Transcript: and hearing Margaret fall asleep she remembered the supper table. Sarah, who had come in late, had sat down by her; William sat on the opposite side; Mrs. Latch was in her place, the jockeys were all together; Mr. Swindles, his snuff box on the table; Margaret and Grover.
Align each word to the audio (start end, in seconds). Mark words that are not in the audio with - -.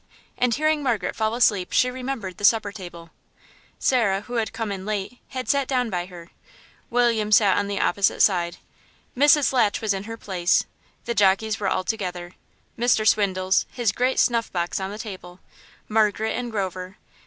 and 0.35 0.55
hearing 0.55 0.81
Margaret 0.81 1.15
fall 1.15 1.35
asleep 1.35 1.71
she 1.71 1.91
remembered 1.91 2.37
the 2.39 2.43
supper 2.43 2.71
table. 2.71 3.11
Sarah, 3.77 4.21
who 4.21 4.37
had 4.37 4.51
come 4.51 4.71
in 4.71 4.83
late, 4.83 5.19
had 5.27 5.47
sat 5.47 5.67
down 5.67 5.91
by 5.91 6.07
her; 6.07 6.31
William 6.89 7.31
sat 7.31 7.55
on 7.55 7.67
the 7.67 7.79
opposite 7.79 8.21
side; 8.23 8.57
Mrs. 9.15 9.53
Latch 9.53 9.79
was 9.79 9.93
in 9.93 10.05
her 10.05 10.17
place, 10.17 10.65
the 11.05 11.13
jockeys 11.13 11.59
were 11.59 11.67
all 11.69 11.83
together; 11.83 12.31
Mr. 12.79 13.07
Swindles, 13.07 13.67
his 13.71 13.93
snuff 14.15 14.51
box 14.51 14.79
on 14.79 14.89
the 14.89 14.97
table; 14.97 15.39
Margaret 15.87 16.33
and 16.35 16.49
Grover. 16.51 16.97